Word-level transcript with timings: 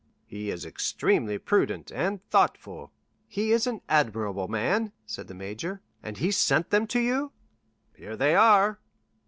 "He 0.25 0.49
is 0.49 0.65
extremely 0.65 1.37
prudent 1.37 1.91
and 1.91 2.27
thoughtful." 2.31 2.91
"He 3.27 3.51
is 3.51 3.67
an 3.67 3.81
admirable 3.87 4.47
man," 4.47 4.93
said 5.05 5.27
the 5.27 5.35
major; 5.35 5.79
"and 6.01 6.17
he 6.17 6.31
sent 6.31 6.71
them 6.71 6.87
to 6.87 6.99
you?" 6.99 7.33
"Here 7.95 8.17
they 8.17 8.33
are." 8.33 8.79